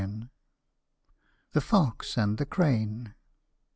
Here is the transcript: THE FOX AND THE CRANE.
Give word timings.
THE 1.51 1.61
FOX 1.61 2.17
AND 2.17 2.39
THE 2.39 2.45
CRANE. 2.47 3.13